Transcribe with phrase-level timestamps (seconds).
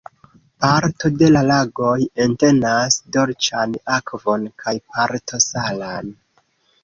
[0.63, 1.91] Parto de la lagoj
[2.23, 6.11] entenas dolĉan akvon kaj parto salan.